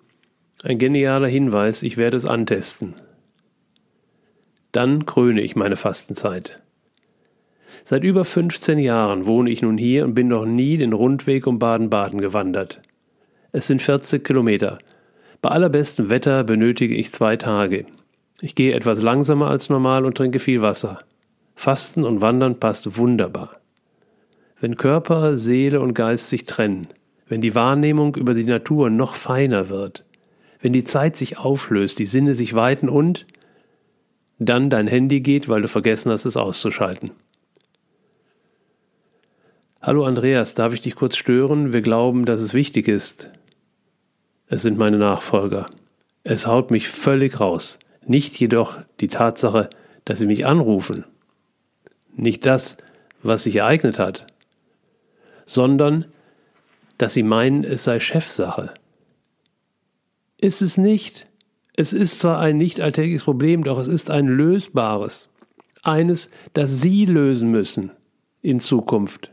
[0.62, 2.94] Ein genialer Hinweis, ich werde es antesten.
[4.72, 6.60] Dann kröne ich meine Fastenzeit.
[7.90, 11.58] Seit über 15 Jahren wohne ich nun hier und bin noch nie den Rundweg um
[11.58, 12.82] Baden-Baden gewandert.
[13.50, 14.78] Es sind 40 Kilometer.
[15.40, 17.86] Bei allerbestem Wetter benötige ich zwei Tage.
[18.42, 21.00] Ich gehe etwas langsamer als normal und trinke viel Wasser.
[21.54, 23.56] Fasten und Wandern passt wunderbar.
[24.60, 26.88] Wenn Körper, Seele und Geist sich trennen,
[27.26, 30.04] wenn die Wahrnehmung über die Natur noch feiner wird,
[30.60, 33.26] wenn die Zeit sich auflöst, die Sinne sich weiten und
[34.38, 37.12] dann dein Handy geht, weil du vergessen hast, es auszuschalten.
[39.80, 41.72] Hallo Andreas, darf ich dich kurz stören?
[41.72, 43.30] Wir glauben, dass es wichtig ist.
[44.48, 45.66] Es sind meine Nachfolger.
[46.24, 47.78] Es haut mich völlig raus.
[48.04, 49.70] Nicht jedoch die Tatsache,
[50.04, 51.04] dass sie mich anrufen.
[52.16, 52.78] Nicht das,
[53.22, 54.26] was sich ereignet hat,
[55.46, 56.06] sondern
[56.98, 58.74] dass sie meinen, es sei Chefsache.
[60.40, 61.28] Ist es nicht.
[61.76, 65.28] Es ist zwar ein nicht alltägliches Problem, doch es ist ein lösbares.
[65.84, 67.92] Eines, das Sie lösen müssen
[68.42, 69.30] in Zukunft.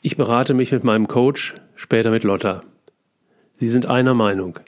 [0.00, 2.62] Ich berate mich mit meinem Coach, später mit Lotta.
[3.54, 4.60] Sie sind einer Meinung.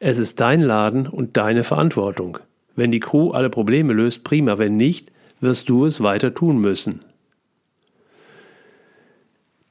[0.00, 2.38] Es ist dein Laden und deine Verantwortung.
[2.76, 4.58] Wenn die Crew alle Probleme löst, prima.
[4.58, 5.10] Wenn nicht,
[5.40, 7.00] wirst du es weiter tun müssen.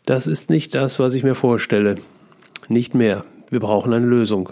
[0.06, 1.96] Das ist nicht das, was ich mir vorstelle.
[2.68, 3.26] Nicht mehr.
[3.52, 4.50] Wir brauchen eine Lösung.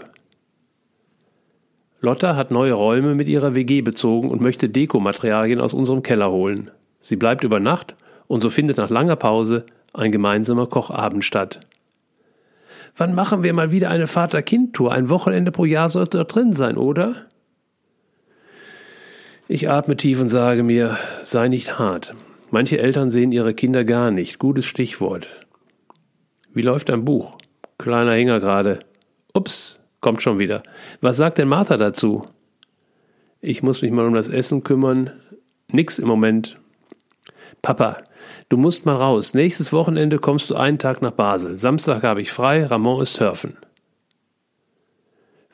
[2.00, 6.70] Lotta hat neue Räume mit ihrer WG bezogen und möchte Dekomaterialien aus unserem Keller holen.
[7.00, 7.96] Sie bleibt über Nacht
[8.28, 9.66] und so findet nach langer Pause
[9.98, 11.60] ein gemeinsamer Kochabend statt.
[12.96, 14.92] Wann machen wir mal wieder eine Vater-Kind-Tour?
[14.92, 17.26] Ein Wochenende pro Jahr sollte dort drin sein, oder?
[19.48, 22.14] Ich atme tief und sage mir, sei nicht hart.
[22.50, 24.38] Manche Eltern sehen ihre Kinder gar nicht.
[24.38, 25.28] Gutes Stichwort.
[26.54, 27.36] Wie läuft dein Buch?
[27.76, 28.80] Kleiner Hänger gerade.
[29.34, 30.62] Ups, kommt schon wieder.
[31.00, 32.24] Was sagt denn Martha dazu?
[33.40, 35.10] Ich muss mich mal um das Essen kümmern.
[35.70, 36.58] Nix im Moment.
[37.60, 37.98] Papa,
[38.48, 39.34] Du musst mal raus.
[39.34, 41.58] Nächstes Wochenende kommst du einen Tag nach Basel.
[41.58, 43.56] Samstag habe ich frei, Ramon ist surfen.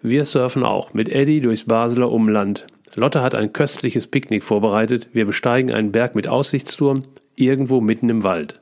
[0.03, 2.67] Wir surfen auch mit Eddie durchs Basler Umland.
[2.95, 5.09] Lotte hat ein köstliches Picknick vorbereitet.
[5.13, 8.61] Wir besteigen einen Berg mit Aussichtsturm irgendwo mitten im Wald.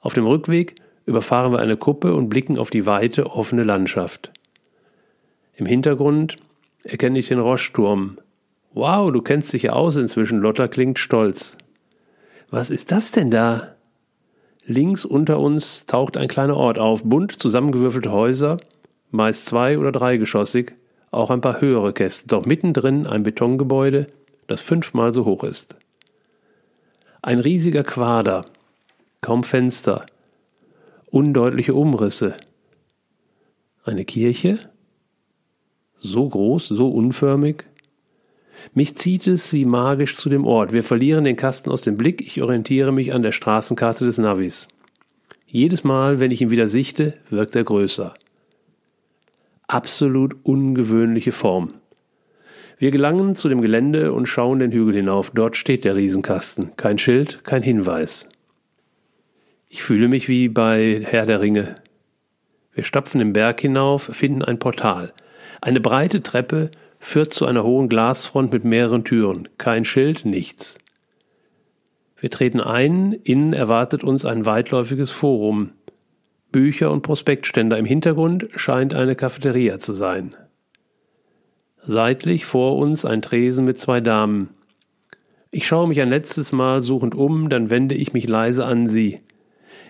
[0.00, 4.30] Auf dem Rückweg überfahren wir eine Kuppe und blicken auf die weite, offene Landschaft.
[5.54, 6.36] Im Hintergrund
[6.82, 8.18] erkenne ich den Roschturm.
[8.72, 11.58] Wow, du kennst dich ja aus inzwischen, Lotta klingt stolz.
[12.50, 13.74] Was ist das denn da?
[14.64, 18.58] Links unter uns taucht ein kleiner Ort auf, bunt zusammengewürfelte Häuser,
[19.10, 20.74] meist zwei- oder dreigeschossig,
[21.10, 24.08] auch ein paar höhere Kästen, doch mittendrin ein Betongebäude,
[24.46, 25.76] das fünfmal so hoch ist.
[27.22, 28.44] Ein riesiger Quader,
[29.20, 30.06] kaum Fenster,
[31.10, 32.34] undeutliche Umrisse.
[33.84, 34.58] Eine Kirche?
[35.98, 37.64] So groß, so unförmig?
[38.74, 40.72] Mich zieht es wie magisch zu dem Ort.
[40.72, 42.20] Wir verlieren den Kasten aus dem Blick.
[42.20, 44.68] Ich orientiere mich an der Straßenkarte des Navis.
[45.46, 48.14] Jedes Mal, wenn ich ihn wieder sichte, wirkt er größer.
[49.68, 51.68] Absolut ungewöhnliche Form.
[52.78, 55.30] Wir gelangen zu dem Gelände und schauen den Hügel hinauf.
[55.34, 56.76] Dort steht der Riesenkasten.
[56.76, 58.28] Kein Schild, kein Hinweis.
[59.68, 61.74] Ich fühle mich wie bei Herr der Ringe.
[62.74, 65.14] Wir stapfen den Berg hinauf, finden ein Portal.
[65.62, 66.70] Eine breite Treppe
[67.06, 69.48] führt zu einer hohen Glasfront mit mehreren Türen.
[69.58, 70.78] Kein Schild, nichts.
[72.18, 75.70] Wir treten ein, innen erwartet uns ein weitläufiges Forum.
[76.50, 80.34] Bücher und Prospektständer im Hintergrund scheint eine Cafeteria zu sein.
[81.86, 84.48] Seitlich vor uns ein Tresen mit zwei Damen.
[85.52, 89.20] Ich schaue mich ein letztes Mal suchend um, dann wende ich mich leise an sie.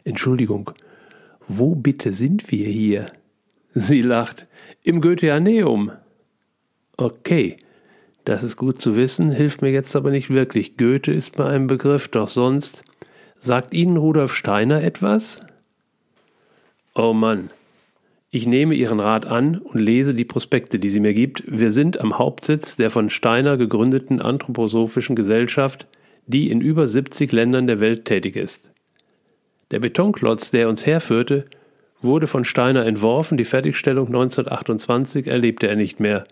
[0.05, 0.71] Entschuldigung,
[1.49, 3.07] wo bitte sind wir hier?
[3.73, 4.47] Sie lacht.
[4.83, 5.93] Im Goetheaneum.
[6.97, 7.57] Okay,
[8.25, 10.77] das ist gut zu wissen, hilft mir jetzt aber nicht wirklich.
[10.77, 12.83] Goethe ist mir ein Begriff, doch sonst.
[13.39, 15.41] Sagt Ihnen Rudolf Steiner etwas?
[16.95, 17.51] Oh Mann.
[18.31, 21.45] Ich nehme Ihren Rat an und lese die Prospekte, die sie mir gibt.
[21.47, 25.87] Wir sind am Hauptsitz der von Steiner gegründeten Anthroposophischen Gesellschaft,
[26.27, 28.71] die in über 70 Ländern der Welt tätig ist.
[29.71, 31.45] Der Betonklotz, der uns herführte,
[32.01, 36.25] wurde von Steiner entworfen, die Fertigstellung 1928 erlebte er nicht mehr.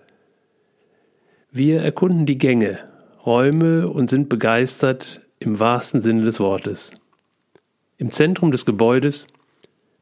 [1.56, 2.80] Wir erkunden die Gänge,
[3.24, 6.92] Räume und sind begeistert im wahrsten Sinne des Wortes.
[7.96, 9.28] Im Zentrum des Gebäudes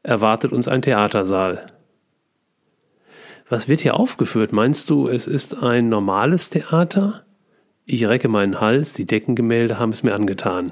[0.01, 1.67] erwartet uns ein Theatersaal.
[3.49, 4.51] Was wird hier aufgeführt?
[4.51, 7.23] Meinst du, es ist ein normales Theater?
[7.85, 10.71] Ich recke meinen Hals, die Deckengemälde haben es mir angetan.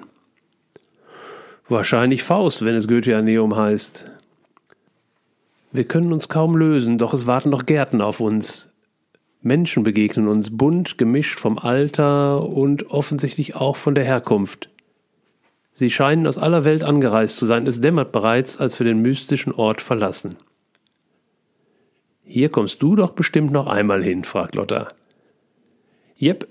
[1.69, 4.09] Wahrscheinlich Faust, wenn es Goetheaneum heißt.
[5.71, 8.70] Wir können uns kaum lösen, doch es warten noch Gärten auf uns.
[9.41, 14.69] Menschen begegnen uns, bunt gemischt vom Alter und offensichtlich auch von der Herkunft.
[15.73, 19.53] Sie scheinen aus aller Welt angereist zu sein, es dämmert bereits, als wir den mystischen
[19.53, 20.35] Ort verlassen.
[22.23, 24.89] Hier kommst du doch bestimmt noch einmal hin, fragt Lotta.
[26.15, 26.47] Jep,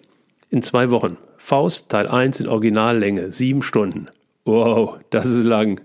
[0.50, 1.16] in zwei Wochen.
[1.38, 4.08] Faust Teil 1 in Originallänge, sieben Stunden.
[4.44, 5.80] Wow, das ist lang.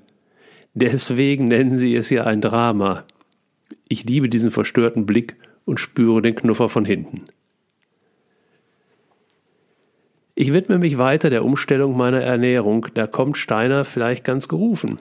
[0.74, 3.06] Deswegen nennen sie es ja ein Drama.
[3.88, 7.26] Ich liebe diesen verstörten Blick und spüre den Knuffer von hinten.
[10.36, 15.00] Ich widme mich weiter der Umstellung meiner Ernährung, da kommt Steiner vielleicht ganz gerufen.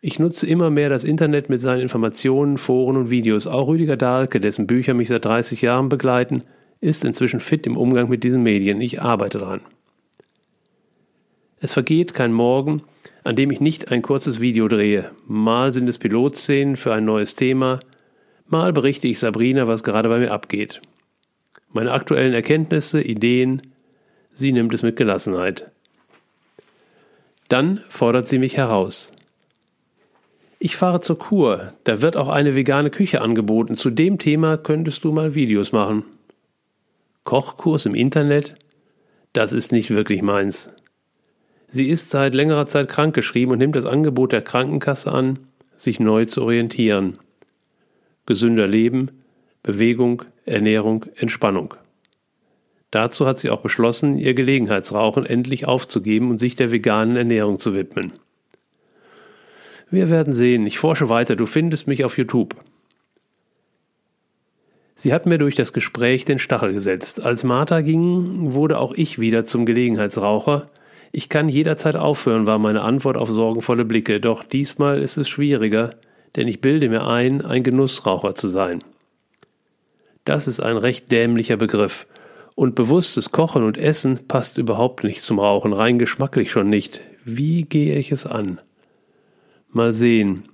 [0.00, 3.46] Ich nutze immer mehr das Internet mit seinen Informationen, Foren und Videos.
[3.46, 6.42] Auch Rüdiger Dahlke, dessen Bücher mich seit 30 Jahren begleiten,
[6.80, 8.82] ist inzwischen fit im Umgang mit diesen Medien.
[8.82, 9.62] Ich arbeite dran.
[11.58, 12.82] Es vergeht kein Morgen,
[13.24, 15.10] an dem ich nicht ein kurzes Video drehe.
[15.26, 17.80] Mal sind es Pilotszenen für ein neues Thema,
[18.46, 20.82] Mal berichte ich Sabrina, was gerade bei mir abgeht.
[21.72, 23.62] Meine aktuellen Erkenntnisse, Ideen,
[24.32, 25.70] sie nimmt es mit Gelassenheit.
[27.48, 29.12] Dann fordert sie mich heraus.
[30.58, 33.76] Ich fahre zur Kur, da wird auch eine vegane Küche angeboten.
[33.76, 36.04] Zu dem Thema könntest du mal Videos machen.
[37.24, 38.54] Kochkurs im Internet?
[39.32, 40.70] Das ist nicht wirklich meins.
[41.68, 45.38] Sie ist seit längerer Zeit krankgeschrieben und nimmt das Angebot der Krankenkasse an,
[45.76, 47.18] sich neu zu orientieren
[48.26, 49.10] gesünder Leben,
[49.62, 51.74] Bewegung, Ernährung, Entspannung.
[52.90, 57.74] Dazu hat sie auch beschlossen, ihr Gelegenheitsrauchen endlich aufzugeben und sich der veganen Ernährung zu
[57.74, 58.12] widmen.
[59.90, 62.56] Wir werden sehen, ich forsche weiter, du findest mich auf YouTube.
[64.96, 67.20] Sie hat mir durch das Gespräch den Stachel gesetzt.
[67.20, 70.70] Als Martha ging, wurde auch ich wieder zum Gelegenheitsraucher.
[71.10, 75.94] Ich kann jederzeit aufhören, war meine Antwort auf sorgenvolle Blicke, doch diesmal ist es schwieriger,
[76.36, 78.80] denn ich bilde mir ein, ein Genussraucher zu sein.
[80.24, 82.06] Das ist ein recht dämlicher Begriff,
[82.54, 87.00] und bewusstes Kochen und Essen passt überhaupt nicht zum Rauchen, rein geschmacklich schon nicht.
[87.24, 88.60] Wie gehe ich es an?
[89.70, 90.44] Mal sehen.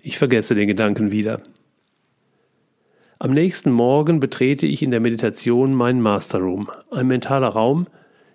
[0.00, 1.42] Ich vergesse den Gedanken wieder.
[3.18, 7.86] Am nächsten Morgen betrete ich in der Meditation meinen Masterroom, ein mentaler Raum,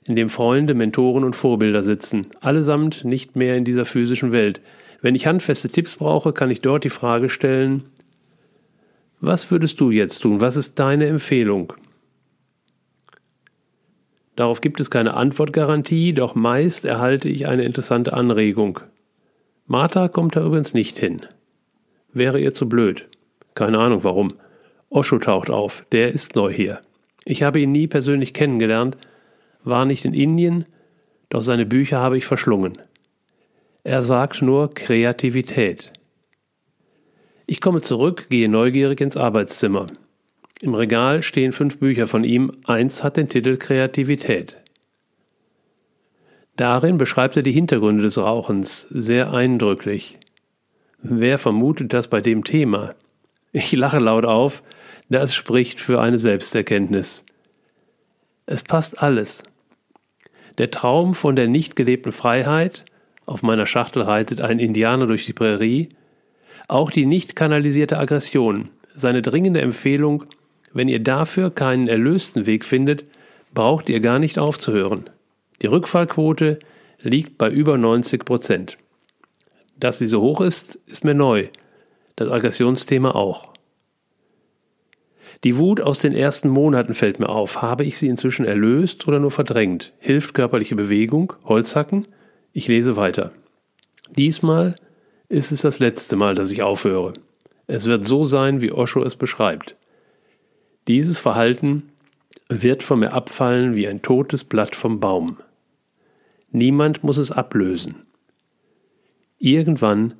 [0.05, 4.61] in dem Freunde, Mentoren und Vorbilder sitzen, allesamt nicht mehr in dieser physischen Welt.
[5.05, 7.83] Wenn ich handfeste Tipps brauche, kann ich dort die Frage stellen,
[9.19, 10.41] was würdest du jetzt tun?
[10.41, 11.73] Was ist deine Empfehlung?
[14.35, 18.79] Darauf gibt es keine Antwortgarantie, doch meist erhalte ich eine interessante Anregung.
[19.67, 21.21] Martha kommt da übrigens nicht hin.
[22.11, 23.07] Wäre ihr zu blöd.
[23.53, 24.33] Keine Ahnung warum.
[24.89, 26.81] Osho taucht auf, der ist neu hier.
[27.25, 28.97] Ich habe ihn nie persönlich kennengelernt,
[29.63, 30.65] war nicht in Indien,
[31.29, 32.73] doch seine Bücher habe ich verschlungen.
[33.85, 35.93] Er sagt nur Kreativität.
[37.45, 39.85] Ich komme zurück, gehe neugierig ins Arbeitszimmer.
[40.59, 44.57] Im Regal stehen fünf Bücher von ihm, eins hat den Titel Kreativität.
[46.55, 50.17] Darin beschreibt er die Hintergründe des Rauchens sehr eindrücklich.
[51.03, 52.95] Wer vermutet das bei dem Thema?
[53.51, 54.63] Ich lache laut auf,
[55.09, 57.23] das spricht für eine Selbsterkenntnis.
[58.47, 59.43] Es passt alles.
[60.57, 62.85] Der Traum von der nicht gelebten Freiheit,
[63.25, 65.89] auf meiner Schachtel reitet ein Indianer durch die Prärie,
[66.67, 70.23] auch die nicht kanalisierte Aggression, seine dringende Empfehlung,
[70.73, 73.05] wenn ihr dafür keinen erlösten Weg findet,
[73.53, 75.09] braucht ihr gar nicht aufzuhören.
[75.61, 76.59] Die Rückfallquote
[77.01, 78.77] liegt bei über 90 Prozent.
[79.77, 81.47] Dass sie so hoch ist, ist mir neu.
[82.15, 83.53] Das Aggressionsthema auch.
[85.43, 87.61] Die Wut aus den ersten Monaten fällt mir auf.
[87.61, 89.93] Habe ich sie inzwischen erlöst oder nur verdrängt?
[89.99, 91.33] Hilft körperliche Bewegung?
[91.43, 92.07] Holzhacken?
[92.57, 93.33] Ich lese weiter.
[94.15, 94.75] Diesmal
[95.27, 97.11] ist es das letzte Mal, dass ich aufhöre.
[97.67, 99.75] Es wird so sein, wie Osho es beschreibt.
[100.87, 101.91] Dieses Verhalten
[102.47, 105.37] wird von mir abfallen wie ein totes Blatt vom Baum.
[106.49, 108.07] Niemand muss es ablösen.
[109.37, 110.13] Irgendwann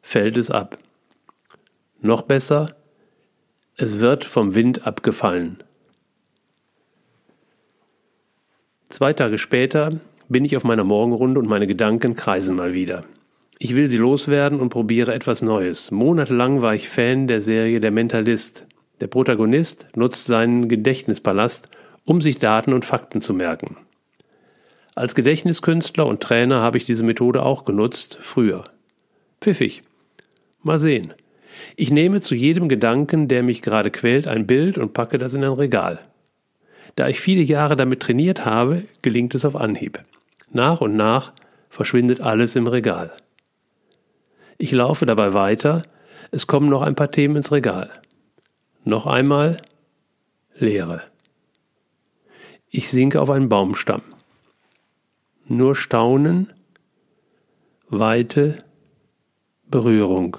[0.00, 0.78] fällt es ab.
[2.00, 2.74] Noch besser,
[3.76, 5.62] es wird vom Wind abgefallen.
[8.88, 10.00] Zwei Tage später
[10.32, 13.04] bin ich auf meiner Morgenrunde und meine Gedanken kreisen mal wieder.
[13.58, 15.90] Ich will sie loswerden und probiere etwas Neues.
[15.92, 18.66] Monatelang war ich Fan der Serie Der Mentalist.
[19.00, 21.68] Der Protagonist nutzt seinen Gedächtnispalast,
[22.04, 23.76] um sich Daten und Fakten zu merken.
[24.94, 28.64] Als Gedächtniskünstler und Trainer habe ich diese Methode auch genutzt, früher.
[29.40, 29.82] Pfiffig.
[30.62, 31.14] Mal sehen.
[31.76, 35.44] Ich nehme zu jedem Gedanken, der mich gerade quält, ein Bild und packe das in
[35.44, 36.00] ein Regal.
[36.96, 40.00] Da ich viele Jahre damit trainiert habe, gelingt es auf Anhieb.
[40.52, 41.32] Nach und nach
[41.70, 43.12] verschwindet alles im Regal.
[44.58, 45.82] Ich laufe dabei weiter,
[46.30, 47.90] es kommen noch ein paar Themen ins Regal.
[48.84, 49.62] Noch einmal
[50.54, 51.02] Leere.
[52.68, 54.02] Ich sinke auf einen Baumstamm.
[55.46, 56.52] Nur Staunen,
[57.88, 58.58] Weite,
[59.64, 60.36] Berührung.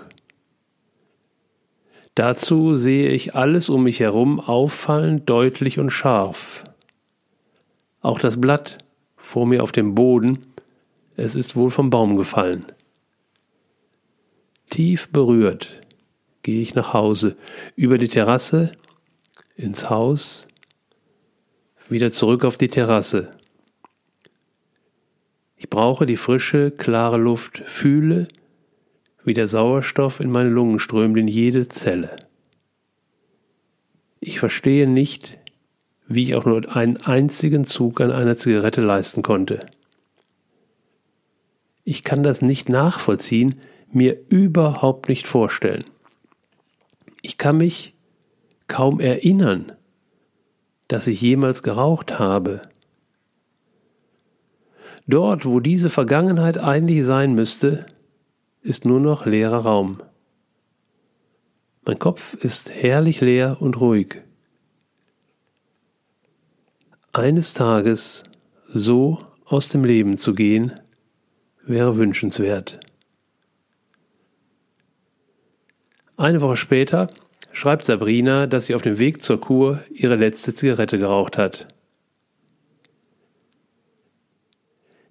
[2.16, 6.64] Dazu sehe ich alles um mich herum auffallend deutlich und scharf.
[8.02, 8.83] Auch das Blatt
[9.24, 10.38] vor mir auf dem Boden,
[11.16, 12.66] es ist wohl vom Baum gefallen.
[14.70, 15.82] Tief berührt
[16.44, 17.38] gehe ich nach Hause,
[17.78, 18.74] über die Terrasse,
[19.56, 20.50] ins Haus,
[21.88, 23.32] wieder zurück auf die Terrasse.
[25.56, 28.28] Ich brauche die frische, klare Luft, fühle,
[29.24, 32.18] wie der Sauerstoff in meine Lungen strömt, in jede Zelle.
[34.20, 35.40] Ich verstehe nicht,
[36.08, 39.66] wie ich auch nur einen einzigen Zug an einer Zigarette leisten konnte.
[41.84, 43.60] Ich kann das nicht nachvollziehen,
[43.92, 45.84] mir überhaupt nicht vorstellen.
[47.22, 47.94] Ich kann mich
[48.68, 49.72] kaum erinnern,
[50.88, 52.62] dass ich jemals geraucht habe.
[55.08, 57.86] Dort, wo diese Vergangenheit eigentlich sein müsste,
[58.62, 60.02] ist nur noch leerer Raum.
[61.86, 64.22] Mein Kopf ist herrlich leer und ruhig.
[67.16, 68.24] Eines Tages
[68.74, 70.74] so aus dem Leben zu gehen,
[71.64, 72.80] wäre wünschenswert.
[76.18, 77.12] Eine Woche später
[77.52, 81.68] schreibt Sabrina, dass sie auf dem Weg zur Kur ihre letzte Zigarette geraucht hat.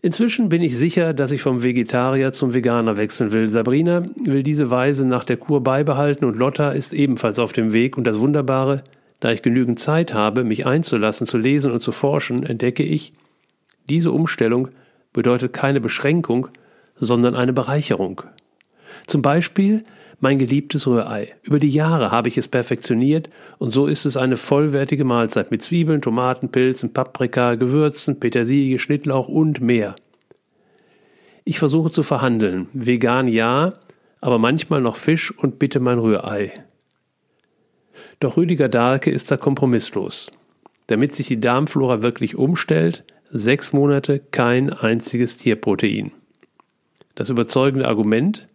[0.01, 3.49] Inzwischen bin ich sicher, dass ich vom Vegetarier zum Veganer wechseln will.
[3.49, 7.97] Sabrina will diese Weise nach der Kur beibehalten und Lotta ist ebenfalls auf dem Weg.
[7.97, 8.83] Und das Wunderbare,
[9.23, 13.13] da ich genügend Zeit habe, mich einzulassen, zu lesen und zu forschen, entdecke ich,
[13.89, 14.69] diese Umstellung
[15.13, 16.49] bedeutet keine Beschränkung,
[16.97, 18.23] sondern eine Bereicherung.
[19.07, 19.85] Zum Beispiel
[20.19, 21.35] mein geliebtes Rührei.
[21.45, 25.63] Über die Jahre habe ich es perfektioniert und so ist es eine vollwertige Mahlzeit mit
[25.63, 29.95] Zwiebeln, Tomaten, Pilzen, Paprika, Gewürzen, Petersilie, Schnittlauch und mehr.
[31.45, 32.67] Ich versuche zu verhandeln.
[32.73, 33.75] Vegan ja,
[34.21, 36.53] aber manchmal noch Fisch und bitte mein Rührei.
[38.23, 40.31] Doch Rüdiger Dahlke ist da kompromisslos.
[40.87, 46.13] Damit sich die Darmflora wirklich umstellt, sechs Monate kein einziges Tierprotein.
[47.17, 48.47] Das überzeugende Argument?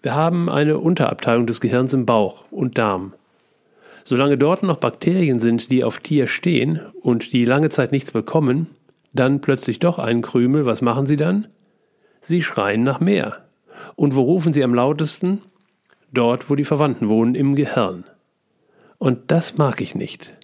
[0.00, 3.12] Wir haben eine Unterabteilung des Gehirns im Bauch und Darm.
[4.06, 8.70] Solange dort noch Bakterien sind, die auf Tier stehen und die lange Zeit nichts bekommen,
[9.12, 11.48] dann plötzlich doch einen Krümel, was machen sie dann?
[12.22, 13.44] Sie schreien nach mehr.
[13.94, 15.42] Und wo rufen sie am lautesten?
[16.14, 18.04] Dort, wo die Verwandten wohnen, im Gehirn.
[18.98, 20.34] Und das mag ich nicht.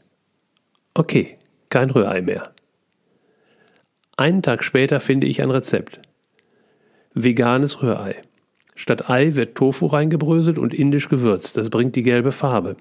[0.95, 1.39] Okay,
[1.69, 2.53] kein Rührei mehr.
[4.17, 6.01] Einen Tag später finde ich ein Rezept.
[7.15, 8.23] Veganes Rührei.
[8.77, 11.57] Statt Ei wird Tofu reingebröselt und indisch gewürzt.
[11.57, 12.77] Das bringt die gelbe Farbe.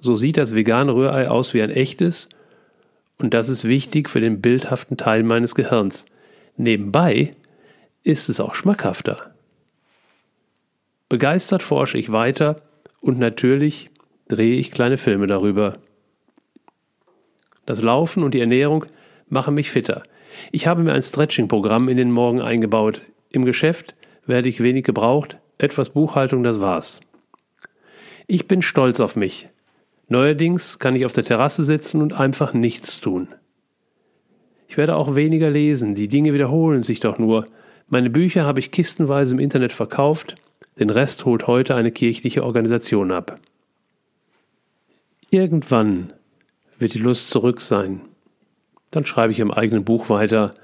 [0.00, 2.28] So sieht das vegane Rührei aus wie ein echtes
[3.18, 6.06] und das ist wichtig für den bildhaften Teil meines Gehirns.
[6.56, 7.36] Nebenbei
[8.02, 9.32] ist es auch schmackhafter.
[11.08, 12.62] Begeistert forsche ich weiter
[13.00, 13.90] und natürlich
[14.32, 15.76] drehe ich kleine Filme darüber.
[17.66, 18.86] Das Laufen und die Ernährung
[19.28, 20.02] machen mich fitter.
[20.50, 23.02] Ich habe mir ein Stretching-Programm in den Morgen eingebaut.
[23.30, 23.94] Im Geschäft
[24.26, 27.00] werde ich wenig gebraucht, etwas Buchhaltung, das war's.
[28.26, 29.48] Ich bin stolz auf mich.
[30.08, 33.28] Neuerdings kann ich auf der Terrasse sitzen und einfach nichts tun.
[34.66, 37.46] Ich werde auch weniger lesen, die Dinge wiederholen sich doch nur.
[37.88, 40.36] Meine Bücher habe ich kistenweise im Internet verkauft,
[40.78, 43.38] den Rest holt heute eine kirchliche Organisation ab.
[45.32, 46.12] Irgendwann
[46.78, 48.02] wird die Lust zurück sein.
[48.90, 50.54] Dann schreibe ich im eigenen Buch weiter.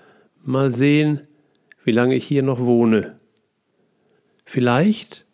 [0.45, 1.27] Mal sehen,
[1.85, 3.19] wie lange ich hier noch wohne.
[4.45, 5.25] Vielleicht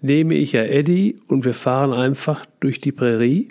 [0.00, 3.48] nehme ich ja Eddie und wir fahren einfach durch die Prärie